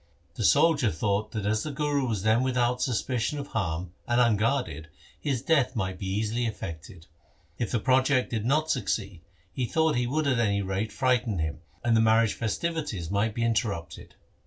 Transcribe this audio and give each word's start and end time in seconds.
The 0.33 0.43
soldier 0.43 0.89
thought 0.91 1.31
that 1.31 1.45
as 1.45 1.61
the 1.61 1.69
Guru 1.71 2.07
was 2.07 2.23
then 2.23 2.41
without 2.41 2.81
suspicion 2.81 3.37
of 3.37 3.49
harm 3.49 3.93
and 4.07 4.19
unguarded, 4.19 4.87
his 5.19 5.43
death 5.43 5.75
might 5.75 5.99
be 5.99 6.07
easily 6.09 6.47
effected. 6.47 7.05
Even 7.57 7.67
if 7.67 7.71
the 7.71 7.79
project 7.79 8.31
did 8.31 8.43
not 8.43 8.71
succeed, 8.71 9.21
he 9.53 9.67
thought 9.67 9.95
he 9.95 10.07
would 10.07 10.25
at 10.25 10.39
any 10.39 10.63
rate 10.63 10.91
frighten 10.91 11.37
him, 11.37 11.59
and 11.83 11.95
the 11.95 12.01
marriage 12.01 12.33
festivities 12.33 13.11
might 13.11 13.35
be 13.35 13.43
interrupted. 13.45 14.15